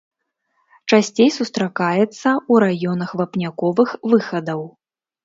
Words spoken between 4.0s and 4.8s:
выхадаў.